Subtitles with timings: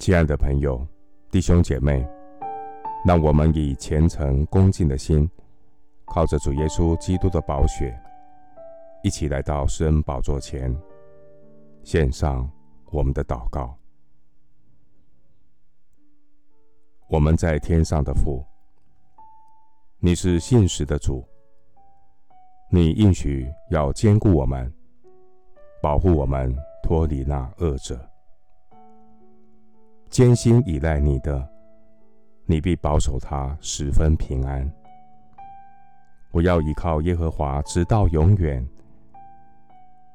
[0.00, 0.82] 亲爱的朋友、
[1.30, 2.08] 弟兄姐妹，
[3.04, 5.28] 让我们以虔诚恭敬的心，
[6.06, 7.94] 靠着主耶稣基督的宝血，
[9.02, 10.74] 一起来到施恩宝座前，
[11.84, 12.50] 献上
[12.90, 13.76] 我们的祷告。
[17.10, 18.42] 我们在天上的父，
[19.98, 21.22] 你是信实的主，
[22.70, 24.72] 你应许要坚固我们，
[25.82, 28.09] 保护我们脱离那恶者。
[30.10, 31.48] 坚心依赖你的，
[32.44, 34.68] 你必保守他十分平安。
[36.32, 38.66] 我要依靠耶和华直到永远。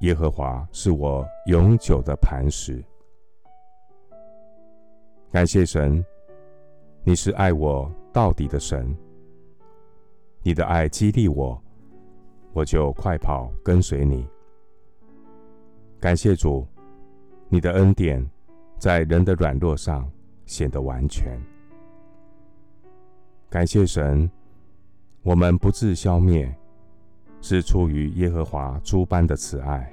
[0.02, 2.84] 耶和华是我永久的磐石。
[5.32, 6.04] 感谢神，
[7.06, 8.94] 你是爱我到底的神。
[10.44, 11.58] 你的爱激励我，
[12.52, 14.28] 我就快跑跟随你。
[16.02, 16.68] 感谢主，
[17.48, 18.30] 你的恩典。
[18.86, 20.08] 在人的软弱上
[20.46, 21.42] 显得完全。
[23.50, 24.30] 感谢神，
[25.24, 26.56] 我们不致消灭，
[27.42, 29.92] 是出于耶和华诸般的慈爱，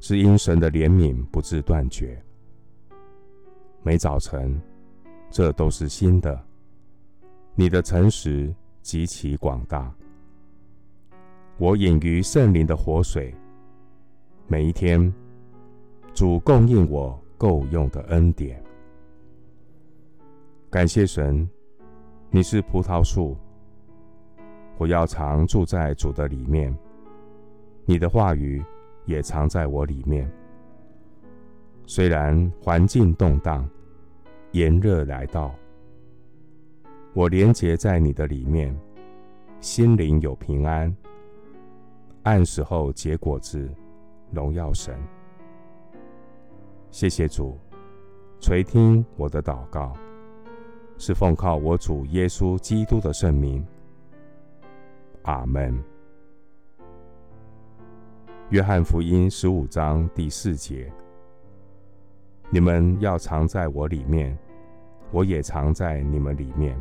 [0.00, 2.22] 是因神的怜悯不致断绝。
[3.82, 4.60] 每早晨，
[5.30, 6.38] 这都是新的。
[7.54, 9.90] 你的诚实极其广大。
[11.56, 13.34] 我饮于圣灵的活水，
[14.46, 15.10] 每一天，
[16.12, 17.18] 主供应我。
[17.38, 18.62] 够用的恩典，
[20.70, 21.48] 感谢神，
[22.30, 23.36] 你是葡萄树，
[24.78, 26.74] 我要常住在主的里面，
[27.84, 28.64] 你的话语
[29.04, 30.30] 也藏在我里面。
[31.84, 33.68] 虽然环境动荡，
[34.52, 35.54] 炎热来到，
[37.12, 38.74] 我连结在你的里面，
[39.60, 40.94] 心灵有平安，
[42.22, 43.70] 按时候结果子，
[44.30, 44.98] 荣耀神。
[46.90, 47.58] 谢谢主，
[48.40, 49.92] 垂听我的祷告，
[50.96, 53.64] 是奉靠我主耶稣基督的圣名。
[55.22, 55.78] 阿门。
[58.50, 60.90] 约翰福音十五章第四节：
[62.48, 64.38] 你们要藏在我里面，
[65.10, 66.80] 我也藏在你们里面。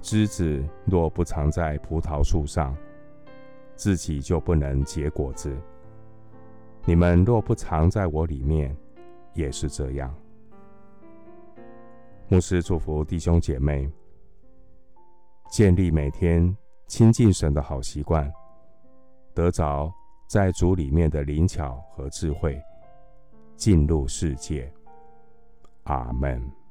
[0.00, 2.76] 枝子若不藏在葡萄树上，
[3.74, 5.56] 自己就不能结果子。
[6.84, 8.76] 你们若不藏在我里面，
[9.34, 10.14] 也是这样。
[12.28, 13.90] 牧师祝福弟兄姐妹，
[15.50, 16.56] 建立每天
[16.86, 18.32] 亲近神的好习惯，
[19.34, 19.92] 得着
[20.28, 22.58] 在主里面的灵巧和智慧，
[23.56, 24.72] 进入世界。
[25.84, 26.61] 阿门。